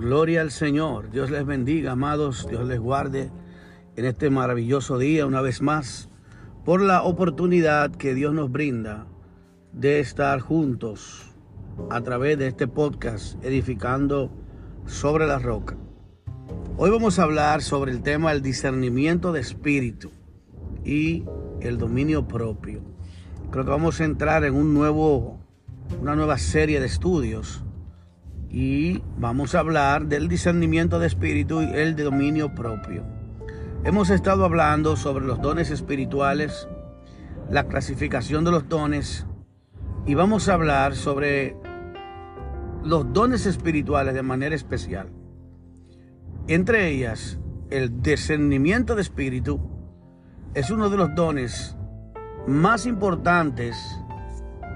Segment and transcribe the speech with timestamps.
[0.00, 1.10] Gloria al Señor.
[1.10, 2.46] Dios les bendiga, amados.
[2.48, 3.30] Dios les guarde
[3.96, 6.08] en este maravilloso día una vez más
[6.64, 9.06] por la oportunidad que Dios nos brinda
[9.74, 11.34] de estar juntos
[11.90, 14.32] a través de este podcast edificando
[14.86, 15.76] sobre la roca.
[16.78, 20.10] Hoy vamos a hablar sobre el tema del discernimiento de espíritu
[20.82, 21.24] y
[21.60, 22.80] el dominio propio.
[23.50, 25.38] Creo que vamos a entrar en un nuevo,
[26.00, 27.66] una nueva serie de estudios
[28.50, 33.04] y vamos a hablar del discernimiento de espíritu y el dominio propio.
[33.84, 36.68] Hemos estado hablando sobre los dones espirituales,
[37.48, 39.26] la clasificación de los dones
[40.04, 41.56] y vamos a hablar sobre
[42.82, 45.10] los dones espirituales de manera especial.
[46.48, 47.38] Entre ellas,
[47.70, 49.60] el discernimiento de espíritu
[50.54, 51.76] es uno de los dones
[52.48, 53.76] más importantes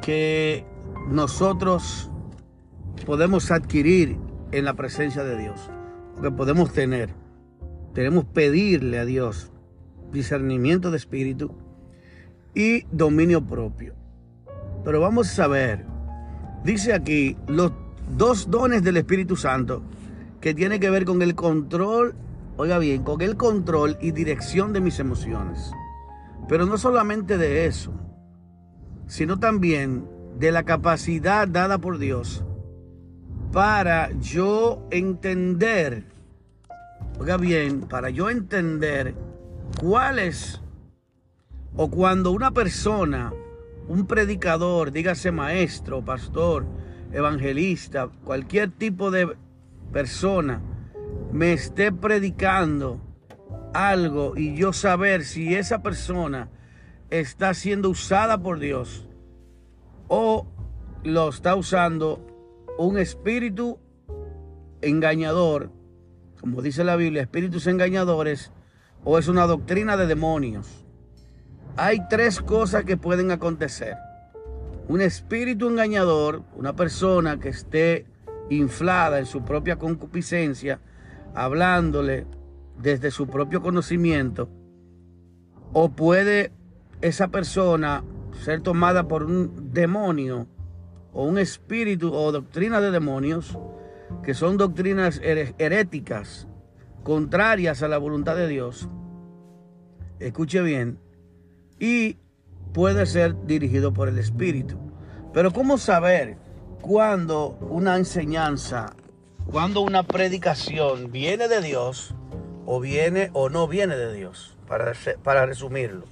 [0.01, 0.65] que
[1.09, 2.11] nosotros
[3.07, 4.17] podemos adquirir
[4.53, 5.71] en la presencia de Dios,
[6.23, 7.11] que podemos tener.
[7.93, 9.53] Tenemos pedirle a Dios
[10.13, 11.55] discernimiento de espíritu
[12.55, 13.95] y dominio propio.
[14.85, 15.85] Pero vamos a saber,
[16.63, 17.73] dice aquí, los
[18.17, 19.83] dos dones del Espíritu Santo
[20.41, 22.15] que tiene que ver con el control,
[22.57, 25.73] oiga bien, con el control y dirección de mis emociones.
[26.49, 27.93] Pero no solamente de eso,
[29.07, 30.07] sino también
[30.39, 32.45] de la capacidad dada por Dios
[33.55, 36.03] para yo entender,
[37.21, 39.15] oiga bien, para yo entender
[39.81, 40.61] cuál es,
[41.77, 43.33] o cuando una persona,
[43.87, 46.67] un predicador, dígase maestro, pastor,
[47.13, 49.37] evangelista, cualquier tipo de
[49.93, 50.61] persona,
[51.31, 53.01] me esté predicando
[53.73, 56.49] algo y yo saber si esa persona
[57.09, 59.07] está siendo usada por Dios
[60.09, 60.45] o
[61.05, 62.34] lo está usando
[62.79, 63.79] un espíritu
[64.81, 65.71] engañador,
[66.41, 68.51] como dice la Biblia, espíritus engañadores,
[69.05, 70.85] o es una doctrina de demonios.
[71.77, 73.97] Hay tres cosas que pueden acontecer.
[74.89, 78.07] Un espíritu engañador, una persona que esté
[78.51, 80.81] inflada en su propia concupiscencia,
[81.35, 82.27] hablándole
[82.81, 84.49] desde su propio conocimiento,
[85.73, 86.53] o puede
[87.01, 88.05] esa persona
[88.45, 90.47] ser tomada por un demonio
[91.15, 93.57] o un espíritu o doctrina de demonios,
[94.23, 96.49] que son doctrinas heréticas,
[97.03, 98.89] contrarias a la voluntad de Dios,
[100.19, 100.99] escuche bien,
[101.79, 102.19] y
[102.73, 104.77] puede ser dirigido por el espíritu.
[105.33, 106.37] Pero ¿cómo saber
[106.81, 108.95] cuando una enseñanza,
[109.51, 112.15] cuando una predicación viene de Dios
[112.67, 114.57] o viene o no viene de Dios?
[114.67, 114.93] Para,
[115.23, 116.07] para resumirlo.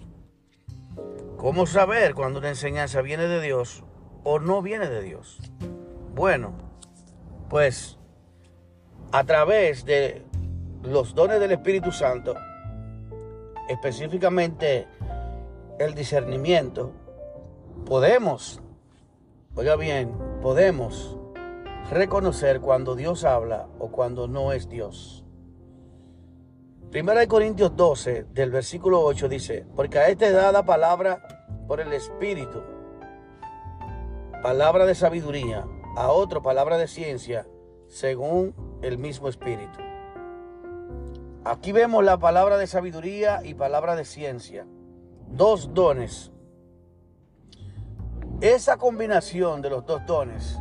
[1.36, 3.82] ¿Cómo saber cuando una enseñanza viene de Dios
[4.24, 5.38] o no viene de Dios?
[6.14, 6.52] Bueno,
[7.48, 7.98] pues
[9.12, 10.24] a través de
[10.82, 12.34] los dones del Espíritu Santo,
[13.68, 14.86] específicamente
[15.78, 16.92] el discernimiento,
[17.86, 18.60] podemos,
[19.54, 21.16] oiga bien, podemos
[21.90, 25.24] reconocer cuando Dios habla o cuando no es Dios.
[26.90, 31.22] Primera de Corintios 12, del versículo 8 dice, porque a este es dada palabra
[31.66, 32.62] por el Espíritu
[34.42, 35.64] palabra de sabiduría,
[35.96, 37.46] a otro palabra de ciencia,
[37.86, 39.78] según el mismo espíritu.
[41.44, 44.66] Aquí vemos la palabra de sabiduría y palabra de ciencia,
[45.28, 46.32] dos dones.
[48.40, 50.58] Esa combinación de los dos dones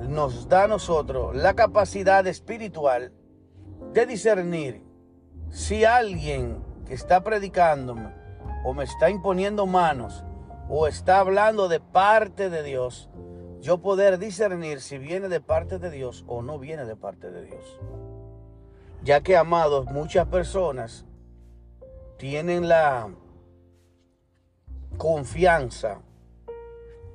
[0.00, 3.12] nos da a nosotros la capacidad espiritual
[3.92, 4.82] de discernir
[5.50, 8.10] si alguien que está predicándome
[8.64, 10.24] o me está imponiendo manos
[10.68, 13.08] o está hablando de parte de Dios,
[13.60, 17.44] yo poder discernir si viene de parte de Dios o no viene de parte de
[17.44, 17.80] Dios.
[19.04, 21.04] Ya que, amados, muchas personas
[22.18, 23.08] tienen la
[24.96, 26.00] confianza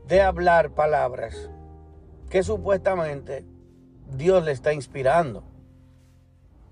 [0.06, 1.50] de hablar palabras
[2.30, 3.45] que supuestamente
[4.16, 5.44] Dios le está inspirando,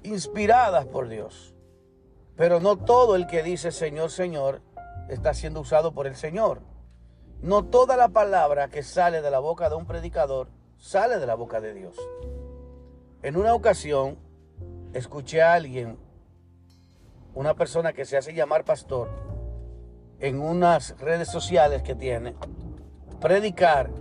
[0.04, 1.54] inspiradas por Dios.
[2.36, 4.62] Pero no todo el que dice Señor, Señor,
[5.10, 6.62] está siendo usado por el Señor.
[7.46, 10.48] No toda la palabra que sale de la boca de un predicador
[10.80, 11.96] sale de la boca de Dios.
[13.22, 14.18] En una ocasión
[14.94, 16.00] escuché a alguien,
[17.36, 19.10] una persona que se hace llamar pastor,
[20.20, 22.34] en unas redes sociales que tiene,
[23.22, 23.92] predicar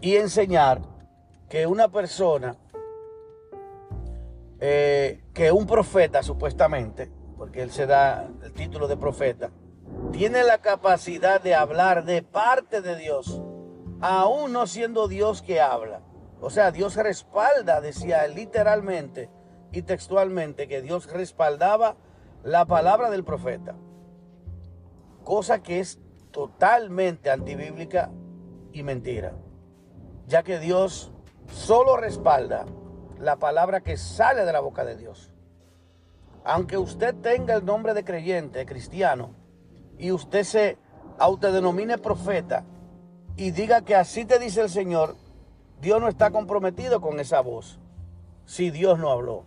[0.00, 0.82] y enseñar
[1.48, 2.54] que una persona,
[4.60, 9.50] eh, que un profeta supuestamente, porque él se da el título de profeta,
[10.10, 13.42] tiene la capacidad de hablar de parte de Dios,
[14.00, 16.00] aún no siendo Dios que habla.
[16.40, 19.30] O sea, Dios respalda, decía literalmente
[19.70, 21.96] y textualmente, que Dios respaldaba
[22.42, 23.76] la palabra del profeta.
[25.22, 26.00] Cosa que es
[26.32, 28.10] totalmente antibíblica
[28.72, 29.34] y mentira.
[30.26, 31.12] Ya que Dios
[31.46, 32.66] solo respalda
[33.18, 35.32] la palabra que sale de la boca de Dios.
[36.44, 39.36] Aunque usted tenga el nombre de creyente, cristiano,
[39.98, 40.78] y usted se
[41.18, 42.64] autodenomine profeta
[43.36, 45.16] y diga que así te dice el Señor,
[45.80, 47.78] Dios no está comprometido con esa voz
[48.44, 49.44] si Dios no habló.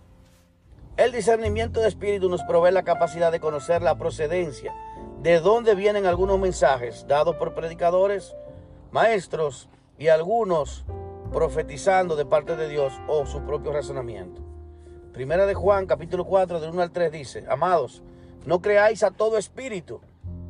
[0.98, 4.74] El discernimiento de espíritu nos provee la capacidad de conocer la procedencia,
[5.22, 8.36] de dónde vienen algunos mensajes dados por predicadores,
[8.92, 10.86] maestros y algunos
[11.34, 14.42] profetizando de parte de Dios o su propio razonamiento.
[15.12, 18.02] Primera de Juan, capítulo 4, del 1 al 3 dice, amados,
[18.46, 20.00] no creáis a todo espíritu,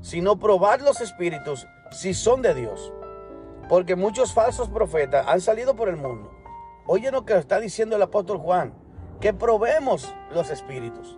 [0.05, 2.93] sino probad los espíritus si son de Dios
[3.67, 6.31] porque muchos falsos profetas han salido por el mundo.
[6.85, 8.73] Oye lo que está diciendo el apóstol Juan,
[9.19, 11.17] que probemos los espíritus.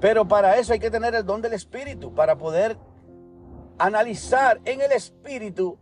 [0.00, 2.76] Pero para eso hay que tener el don del espíritu, para poder
[3.78, 5.78] analizar en el espíritu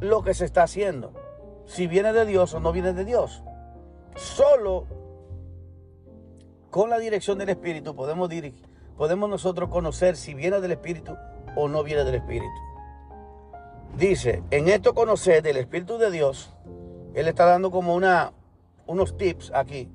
[0.00, 1.14] lo que se está haciendo.
[1.64, 3.42] Si viene de Dios o no viene de Dios.
[4.16, 4.86] Solo
[6.70, 8.28] con la dirección del espíritu podemos,
[8.98, 11.16] podemos nosotros conocer si viene del espíritu
[11.56, 12.64] o no viene del espíritu.
[13.96, 16.52] Dice, en esto conocer del Espíritu de Dios,
[17.14, 18.32] Él está dando como una,
[18.86, 19.88] unos tips aquí.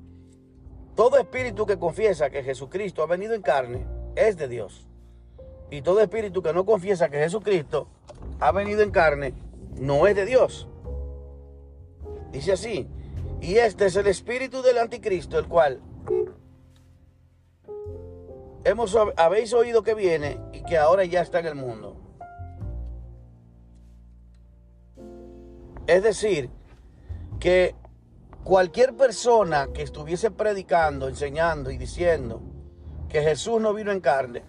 [0.96, 3.86] Todo espíritu que confiesa que Jesucristo ha venido en carne
[4.16, 4.86] es de Dios.
[5.70, 7.88] Y todo espíritu que no confiesa que Jesucristo
[8.40, 9.34] ha venido en carne
[9.78, 10.66] no es de Dios.
[12.32, 12.88] Dice así,
[13.40, 15.80] y este es el espíritu del anticristo, el cual
[18.64, 21.96] hemos, habéis oído que viene y que ahora ya está en el mundo.
[25.86, 26.50] Es decir,
[27.40, 27.74] que
[28.44, 32.40] cualquier persona que estuviese predicando, enseñando y diciendo
[33.08, 34.42] que Jesús no vino en carne,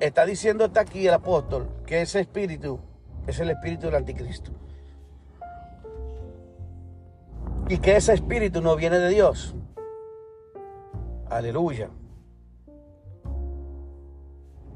[0.00, 2.80] está diciendo hasta aquí el apóstol que ese espíritu
[3.26, 4.50] es el espíritu del anticristo.
[7.68, 9.54] Y que ese espíritu no viene de Dios.
[11.28, 11.90] Aleluya.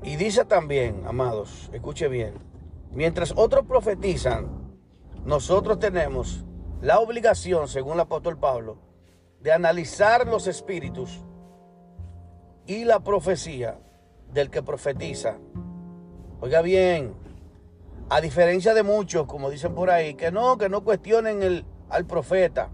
[0.03, 2.35] Y dice también, amados, escuche bien,
[2.91, 4.49] mientras otros profetizan,
[5.25, 6.45] nosotros tenemos
[6.81, 8.79] la obligación, según el apóstol Pablo,
[9.41, 11.21] de analizar los espíritus
[12.67, 13.79] y la profecía
[14.33, 15.37] del que profetiza.
[16.41, 17.15] Oiga bien,
[18.09, 22.07] a diferencia de muchos, como dicen por ahí, que no, que no cuestionen el, al
[22.07, 22.71] profeta.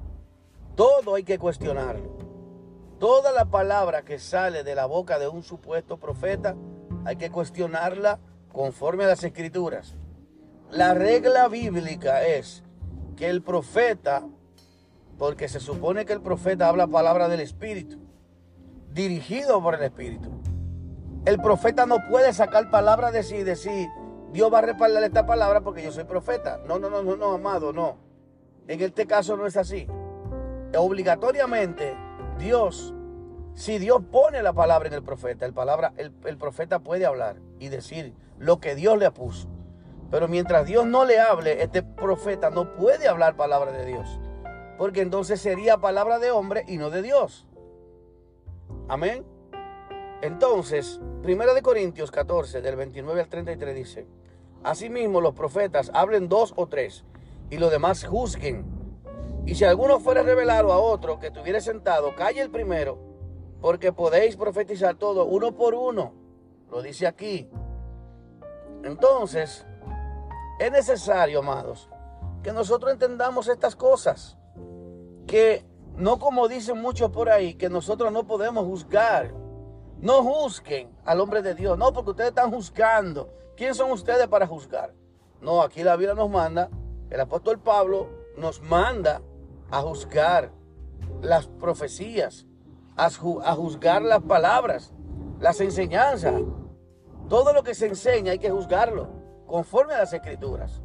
[0.76, 2.16] Todo hay que cuestionarlo.
[3.00, 6.54] Toda la palabra que sale de la boca de un supuesto profeta
[7.06, 8.18] hay que cuestionarla
[8.52, 9.94] conforme a las escrituras.
[10.72, 12.64] La regla bíblica es
[13.16, 14.24] que el profeta,
[15.16, 17.98] porque se supone que el profeta habla palabra del Espíritu,
[18.92, 20.30] dirigido por el Espíritu.
[21.24, 23.88] El profeta no puede sacar palabra de sí y decir,
[24.32, 26.60] Dios va a respaldar esta palabra porque yo soy profeta.
[26.66, 27.98] No, no, no, no, no, amado, no.
[28.66, 29.86] En este caso no es así.
[30.76, 31.96] Obligatoriamente,
[32.36, 32.92] Dios,
[33.56, 37.68] si Dios pone la palabra en el profeta, el, palabra, el, profeta puede hablar y
[37.68, 39.48] decir lo que Dios le puso.
[40.10, 44.20] Pero mientras Dios no le hable, este profeta no puede hablar palabra de Dios.
[44.76, 47.48] Porque entonces sería palabra de hombre y no de Dios.
[48.88, 49.24] Amén.
[50.20, 54.06] Entonces, 1 de Corintios 14, del 29 al 33 dice,
[54.64, 57.04] Asimismo los profetas hablen dos o tres,
[57.48, 58.66] y los demás juzguen.
[59.46, 63.15] Y si alguno fuera revelado a otro que estuviera sentado, calle el primero,
[63.60, 66.12] porque podéis profetizar todo uno por uno.
[66.70, 67.48] Lo dice aquí.
[68.82, 69.66] Entonces,
[70.58, 71.88] es necesario, amados,
[72.42, 74.38] que nosotros entendamos estas cosas.
[75.26, 75.64] Que
[75.96, 79.32] no como dicen muchos por ahí, que nosotros no podemos juzgar.
[80.00, 81.78] No juzguen al hombre de Dios.
[81.78, 83.32] No, porque ustedes están juzgando.
[83.56, 84.92] ¿Quién son ustedes para juzgar?
[85.40, 86.70] No, aquí la Biblia nos manda,
[87.10, 89.22] el apóstol Pablo nos manda
[89.70, 90.50] a juzgar
[91.22, 92.46] las profecías,
[92.96, 93.10] a,
[93.54, 94.92] juzgar las palabras,
[95.40, 96.42] las enseñanzas.
[97.28, 99.08] Todo lo que se enseña hay que juzgarlo
[99.46, 100.80] conforme a las escrituras.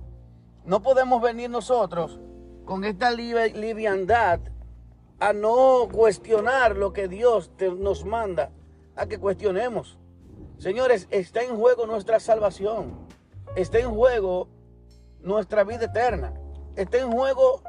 [0.66, 2.20] No podemos venir nosotros
[2.66, 4.40] con esta liviandad
[5.20, 8.52] a no cuestionar lo que Dios nos manda
[8.96, 9.98] a que cuestionemos.
[10.58, 13.08] Señores, está en juego nuestra salvación.
[13.56, 14.48] Está en juego
[15.22, 16.34] nuestra vida eterna.
[16.76, 17.62] Está en juego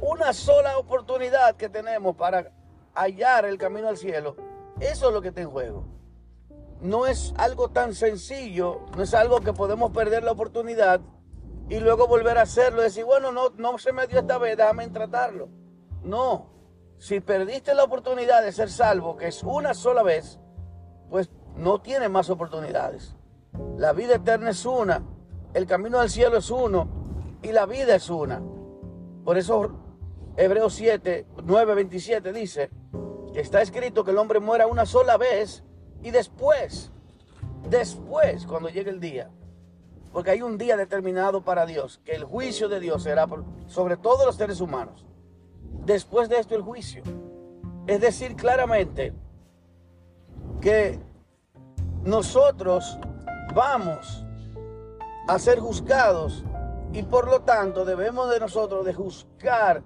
[0.00, 2.50] una sola oportunidad que tenemos para
[2.94, 4.36] hallar el camino al cielo.
[4.80, 6.00] Eso es lo que está en juego
[6.80, 11.00] no es algo tan sencillo, no es algo que podemos perder la oportunidad
[11.68, 14.88] y luego volver a hacerlo decir, bueno, no, no se me dio esta vez, déjame
[14.88, 15.48] tratarlo.
[16.02, 16.50] No.
[16.98, 20.38] Si perdiste la oportunidad de ser salvo, que es una sola vez,
[21.08, 23.14] pues no tienes más oportunidades.
[23.76, 25.02] La vida eterna es una,
[25.54, 26.88] el camino al cielo es uno
[27.42, 28.42] y la vida es una.
[29.24, 29.70] Por eso
[30.36, 32.70] Hebreos 7, 9, 27 dice
[33.34, 35.62] está escrito que el hombre muera una sola vez
[36.02, 36.90] y después,
[37.68, 39.30] después, cuando llegue el día,
[40.12, 43.26] porque hay un día determinado para Dios, que el juicio de Dios será
[43.66, 45.06] sobre todos los seres humanos.
[45.84, 47.02] Después de esto el juicio.
[47.86, 49.12] Es decir, claramente
[50.60, 50.98] que
[52.02, 52.98] nosotros
[53.54, 54.24] vamos
[55.28, 56.44] a ser juzgados
[56.92, 59.82] y por lo tanto debemos de nosotros de juzgar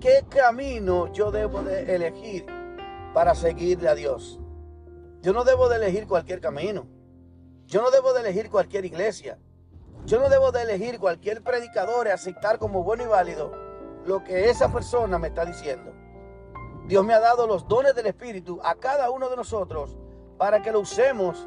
[0.00, 2.57] qué camino yo debo de elegir
[3.12, 4.40] para seguirle a Dios.
[5.22, 6.86] Yo no debo de elegir cualquier camino.
[7.66, 9.38] Yo no debo de elegir cualquier iglesia.
[10.06, 13.52] Yo no debo de elegir cualquier predicador y aceptar como bueno y válido
[14.06, 15.92] lo que esa persona me está diciendo.
[16.86, 19.98] Dios me ha dado los dones del Espíritu a cada uno de nosotros
[20.38, 21.46] para que lo usemos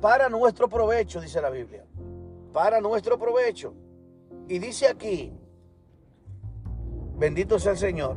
[0.00, 1.84] para nuestro provecho, dice la Biblia.
[2.52, 3.74] Para nuestro provecho.
[4.48, 5.32] Y dice aquí,
[7.14, 8.16] bendito sea el Señor,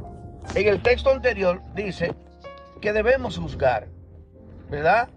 [0.56, 2.16] en el texto anterior dice
[2.82, 3.88] que debemos juzgar,
[4.70, 5.10] ¿verdad?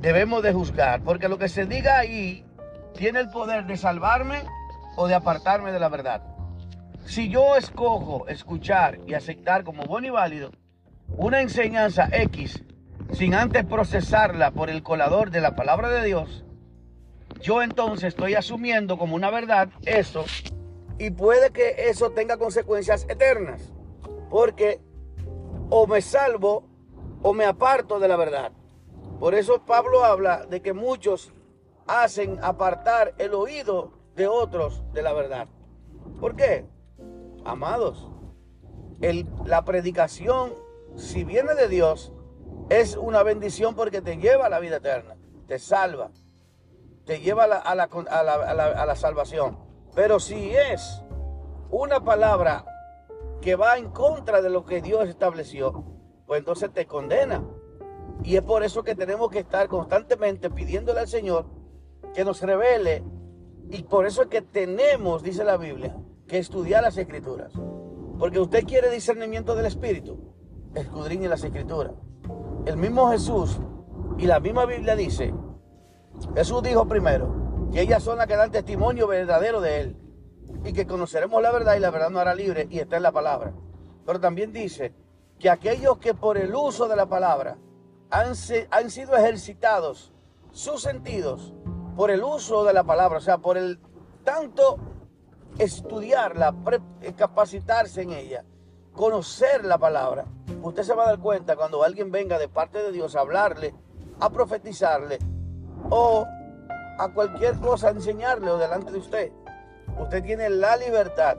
[0.00, 2.44] Debemos de juzgar, porque lo que se diga ahí
[2.94, 4.42] tiene el poder de salvarme
[4.96, 6.22] o de apartarme de la verdad.
[7.04, 10.50] Si yo escojo escuchar y aceptar como bueno y válido
[11.08, 12.64] una enseñanza X
[13.12, 16.44] sin antes procesarla por el colador de la palabra de Dios,
[17.40, 20.24] yo entonces estoy asumiendo como una verdad eso
[20.98, 23.72] y puede que eso tenga consecuencias eternas,
[24.28, 24.80] porque
[25.70, 26.64] o me salvo
[27.22, 28.52] o me aparto de la verdad.
[29.18, 31.32] Por eso Pablo habla de que muchos
[31.86, 35.48] hacen apartar el oído de otros de la verdad.
[36.20, 36.66] ¿Por qué?
[37.44, 38.08] Amados,
[39.46, 40.52] la predicación,
[40.96, 42.12] si viene de Dios,
[42.68, 46.10] es una bendición porque te lleva a la vida eterna, te salva,
[47.04, 49.58] te lleva a la, salvación.
[49.94, 51.02] Pero si es
[51.70, 52.64] una palabra
[53.40, 55.84] que va en contra de lo que Dios estableció,
[56.26, 57.44] pues entonces te condena.
[58.24, 61.46] Y es por eso que tenemos que estar constantemente pidiéndole al Señor
[62.14, 63.04] que nos revele.
[63.70, 67.52] Y por eso es que tenemos, dice la Biblia, que estudiar las escrituras.
[68.18, 70.18] Porque usted quiere discernimiento del Espíritu,
[70.74, 71.92] escudriñe las escrituras.
[72.66, 73.60] El mismo Jesús
[74.18, 75.32] y la misma Biblia dice,
[76.34, 79.96] Jesús dijo primero, que ellas son las que dan testimonio verdadero de Él.
[80.64, 83.12] Y que conoceremos la verdad y la verdad nos hará libre y está en la
[83.12, 83.52] palabra.
[84.04, 84.92] Pero también dice
[85.38, 87.56] que aquellos que por el uso de la palabra
[88.10, 88.32] han,
[88.70, 90.12] han sido ejercitados
[90.50, 91.54] sus sentidos
[91.96, 93.80] por el uso de la palabra, o sea, por el
[94.24, 94.78] tanto
[95.58, 96.54] estudiarla,
[97.16, 98.44] capacitarse en ella,
[98.92, 100.24] conocer la palabra,
[100.62, 103.74] usted se va a dar cuenta cuando alguien venga de parte de Dios a hablarle,
[104.20, 105.18] a profetizarle
[105.90, 106.26] o
[106.98, 109.32] a cualquier cosa a enseñarle o delante de usted.
[110.00, 111.36] Usted tiene la libertad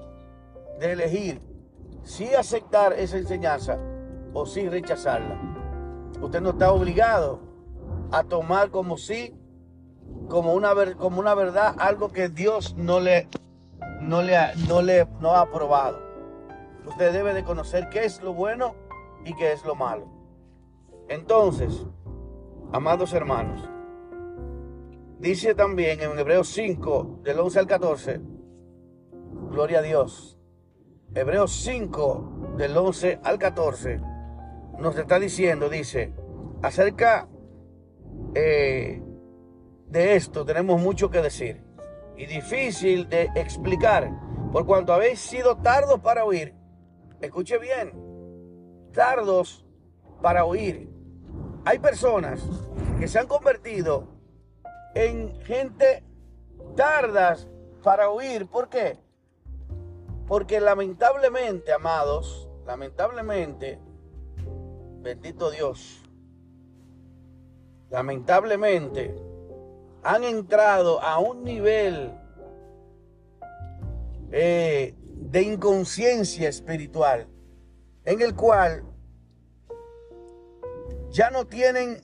[0.80, 1.42] de elegir
[2.04, 3.78] si aceptar esa enseñanza
[4.34, 5.40] o si rechazarla.
[6.22, 7.40] Usted no está obligado
[8.12, 9.36] a tomar como sí
[10.28, 13.28] como una, como una verdad algo que Dios no le,
[14.02, 14.38] no le,
[14.68, 16.00] no le no ha aprobado.
[16.86, 18.76] Usted debe de conocer qué es lo bueno
[19.26, 20.08] y qué es lo malo.
[21.08, 21.86] Entonces,
[22.72, 23.68] amados hermanos,
[25.20, 28.22] dice también en Hebreos 5, del 11 al 14,
[29.50, 30.38] gloria a Dios.
[31.14, 34.00] Hebreos 5, del 11 al 14,
[34.78, 36.14] nos está diciendo, dice,
[36.62, 37.28] acerca
[38.36, 39.02] eh,
[39.88, 41.64] de esto tenemos mucho que decir
[42.16, 44.12] y difícil de explicar,
[44.52, 46.54] por cuanto habéis sido tardos para oír.
[47.22, 47.94] Escuche bien,
[48.94, 49.66] tardos
[50.22, 50.90] para oír.
[51.66, 52.42] Hay personas
[53.00, 54.08] que se han convertido
[54.94, 56.04] en gente
[56.76, 57.48] tardas
[57.84, 58.48] para oír.
[58.48, 59.00] ¿Por qué?
[60.30, 63.80] Porque lamentablemente, amados, lamentablemente,
[65.02, 66.04] bendito Dios,
[67.90, 69.16] lamentablemente,
[70.04, 72.14] han entrado a un nivel
[74.32, 77.28] eh, de inconsciencia espiritual
[78.06, 78.84] en el cual
[81.10, 82.00] ya no tienen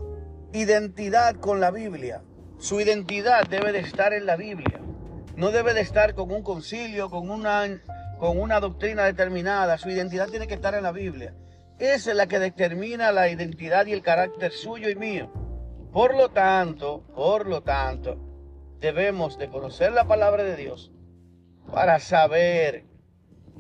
[0.51, 2.24] identidad con la Biblia.
[2.58, 4.82] Su identidad debe de estar en la Biblia.
[5.36, 7.65] No debe de estar con un concilio, con una,
[8.19, 9.77] con una doctrina determinada.
[9.77, 11.34] Su identidad tiene que estar en la Biblia.
[11.79, 15.31] Esa es la que determina la identidad y el carácter suyo y mío.
[15.91, 18.17] Por lo tanto, por lo tanto,
[18.79, 20.91] debemos de conocer la palabra de Dios
[21.72, 22.86] para saber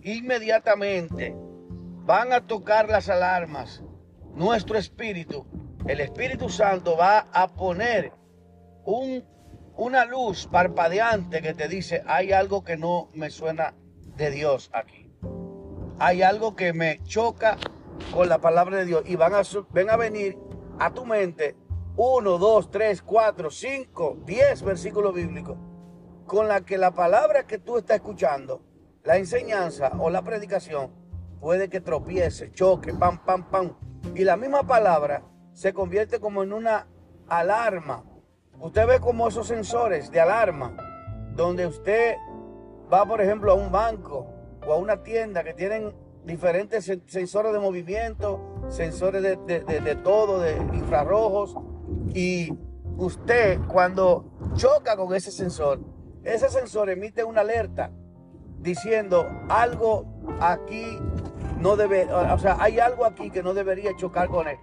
[0.03, 1.35] inmediatamente
[2.05, 3.81] van a tocar las alarmas,
[4.35, 5.47] nuestro espíritu,
[5.87, 8.11] el Espíritu Santo va a poner
[8.85, 9.23] un,
[9.77, 13.73] una luz parpadeante que te dice, hay algo que no me suena
[14.17, 15.11] de Dios aquí.
[15.99, 17.57] Hay algo que me choca
[18.13, 19.41] con la palabra de Dios y van a,
[19.71, 20.37] ven a venir
[20.79, 21.55] a tu mente
[21.97, 25.57] uno, dos, tres, cuatro, cinco, diez versículos bíblicos
[26.25, 28.61] con la que la palabra que tú estás escuchando,
[29.03, 30.91] la enseñanza o la predicación,
[31.39, 33.75] puede que tropiece, choque, pam, pam, pam.
[34.15, 36.87] Y la misma palabra se convierte como en una
[37.27, 38.03] alarma.
[38.59, 40.75] Usted ve como esos sensores de alarma,
[41.35, 42.15] donde usted
[42.91, 44.27] va, por ejemplo, a un banco
[44.65, 50.55] o a una tienda que tienen diferentes sensores de movimiento, sensores de, de todo, de
[50.73, 51.55] infrarrojos,
[52.13, 52.51] y
[52.97, 54.25] usted cuando
[54.55, 55.79] choca con ese sensor,
[56.23, 57.91] ese sensor emite una alerta
[58.59, 60.05] diciendo algo
[60.39, 60.97] aquí
[61.59, 64.57] no debe, o sea, hay algo aquí que no debería chocar con él.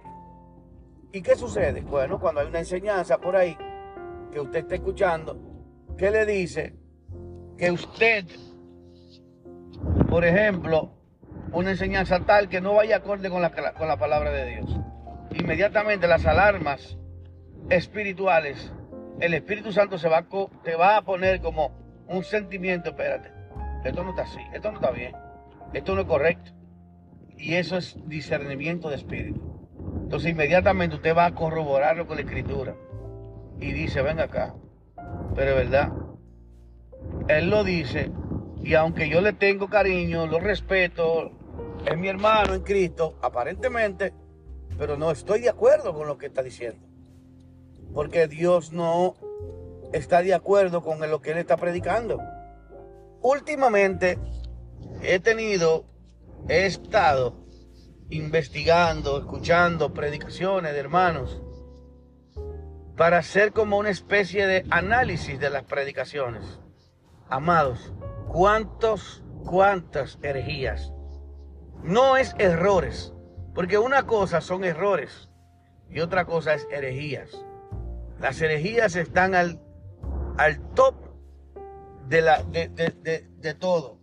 [1.11, 1.81] ¿Y qué sucede?
[1.81, 3.57] Bueno, cuando hay una enseñanza por ahí
[4.31, 5.37] que usted está escuchando,
[5.97, 6.75] que le dice
[7.63, 8.25] que usted,
[10.09, 10.91] por ejemplo,
[11.53, 14.79] una enseñanza tal que no vaya acorde con la, con la palabra de Dios.
[15.33, 16.97] Inmediatamente las alarmas
[17.69, 18.73] espirituales,
[19.21, 20.27] el Espíritu Santo se va,
[20.65, 21.71] te va a poner como
[22.09, 23.31] un sentimiento, espérate,
[23.85, 25.15] esto no está así, esto no está bien,
[25.71, 26.51] esto no es correcto.
[27.37, 29.41] Y eso es discernimiento de espíritu.
[30.01, 32.75] Entonces inmediatamente usted va a corroborarlo con la escritura.
[33.61, 34.53] Y dice, ven acá.
[35.33, 36.02] Pero es verdad.
[37.37, 38.11] Él lo dice.
[38.63, 41.31] Y aunque yo le tengo cariño, lo respeto,
[41.85, 44.13] es mi hermano en Cristo, aparentemente,
[44.77, 46.93] pero no estoy de acuerdo con lo que está diciendo
[47.93, 49.15] porque Dios no
[49.93, 52.19] está de acuerdo con lo que él está predicando.
[53.21, 54.17] Últimamente
[55.01, 55.85] he tenido,
[56.49, 57.45] he estado
[58.09, 61.41] investigando, escuchando predicaciones de hermanos
[62.97, 66.59] para hacer como una especie de análisis de las predicaciones.
[67.33, 67.91] Amados,
[68.27, 70.93] ¿cuántos, cuántas herejías?
[71.81, 73.11] No es errores,
[73.55, 75.31] porque una cosa son errores
[75.89, 77.31] y otra cosa es herejías.
[78.19, 79.59] Las herejías están al,
[80.37, 80.93] al top
[82.07, 83.97] de, la, de, de, todo.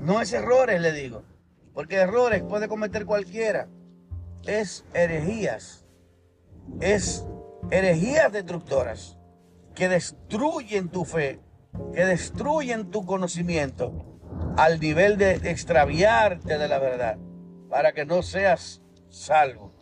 [0.00, 1.22] No es errores, le digo.
[1.72, 3.68] Porque errores puede cometer cualquiera.
[4.48, 5.86] Es herejías.
[6.80, 7.24] Es
[7.70, 9.16] herejías destructoras
[9.76, 11.38] que destruyen tu fe,
[11.92, 13.92] que destruyen tu conocimiento
[14.56, 17.18] al nivel de extraviarte de la verdad,
[17.68, 19.72] para que no seas salvo,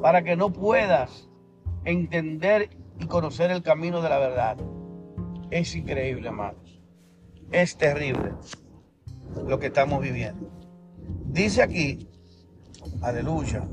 [0.00, 1.28] para que no puedas
[1.84, 4.56] entender y conocer el camino de la verdad.
[5.50, 6.80] Es increíble, amados.
[7.50, 8.32] Es terrible
[9.46, 10.50] lo que estamos viviendo.
[11.26, 12.08] Dice aquí,
[13.02, 13.66] aleluya,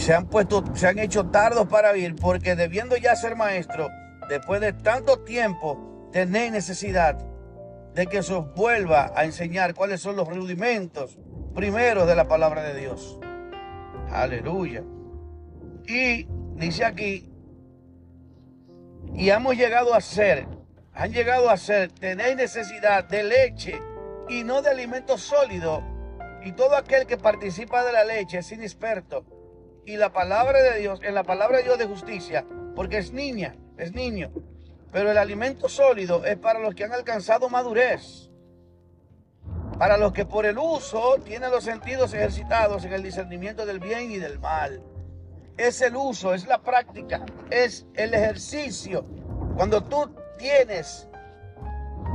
[0.00, 3.88] se han puesto, se han hecho tardos para vivir porque debiendo ya ser maestro,
[4.28, 7.18] después de tanto tiempo, tenéis necesidad
[7.94, 11.18] de que se os vuelva a enseñar cuáles son los rudimentos
[11.54, 13.18] primeros de la palabra de Dios.
[14.10, 14.82] Aleluya.
[15.86, 17.30] Y dice aquí,
[19.14, 20.46] y hemos llegado a ser,
[20.94, 23.80] han llegado a ser, tenéis necesidad de leche
[24.28, 25.82] y no de alimento sólido.
[26.42, 29.39] Y todo aquel que participa de la leche es inexperto.
[29.90, 33.56] Y la palabra de Dios, en la palabra de Dios de justicia, porque es niña,
[33.76, 34.30] es niño.
[34.92, 38.30] Pero el alimento sólido es para los que han alcanzado madurez.
[39.80, 44.12] Para los que por el uso tienen los sentidos ejercitados en el discernimiento del bien
[44.12, 44.80] y del mal
[45.56, 49.04] es el uso, es la práctica, es el ejercicio.
[49.56, 51.10] Cuando tú tienes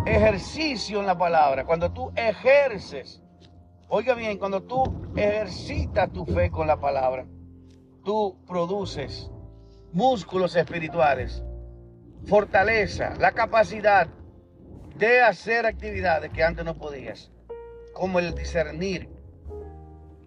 [0.05, 3.21] ejercicio en la palabra, cuando tú ejerces,
[3.89, 7.25] oiga bien, cuando tú ejercitas tu fe con la palabra,
[8.05, 9.29] tú produces
[9.91, 11.43] músculos espirituales,
[12.25, 14.07] fortaleza, la capacidad
[14.97, 17.31] de hacer actividades que antes no podías,
[17.93, 19.09] como el discernir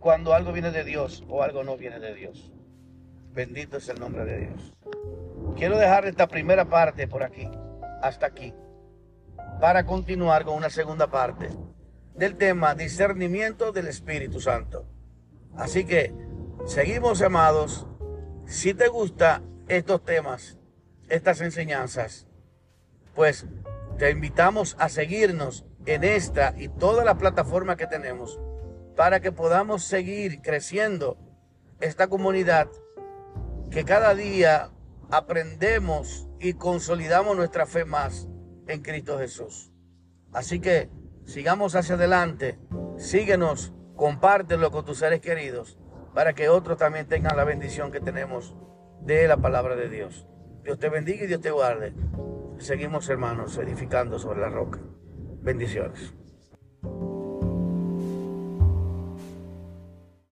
[0.01, 2.53] cuando algo viene de Dios o algo no viene de Dios.
[3.33, 4.75] Bendito es el nombre de Dios.
[5.57, 7.49] Quiero dejar esta primera parte por aquí,
[8.03, 8.53] hasta aquí,
[9.61, 11.49] para continuar con una segunda parte
[12.15, 14.85] del tema discernimiento del Espíritu Santo.
[15.57, 16.13] Así que
[16.69, 17.87] seguimos, amados.
[18.47, 20.59] Si te gustan estos temas,
[21.09, 22.29] estas enseñanzas,
[23.15, 23.47] pues
[23.99, 28.39] te invitamos a seguirnos en esta y toda la plataforma que tenemos
[28.97, 31.19] para que podamos seguir creciendo
[31.81, 32.69] esta comunidad
[33.71, 34.71] que cada día
[35.11, 38.29] aprendemos y consolidamos nuestra fe más
[38.67, 39.73] en Cristo Jesús.
[40.33, 40.91] Así que
[41.29, 42.59] Sigamos hacia adelante.
[42.97, 45.79] Síguenos, compártelo con tus seres queridos
[46.19, 48.57] para que otros también tengan la bendición que tenemos
[49.03, 50.27] de la palabra de Dios.
[50.65, 51.95] Dios te bendiga y Dios te guarde.
[52.59, 54.81] Seguimos hermanos edificando sobre la roca.
[55.43, 56.13] Bendiciones.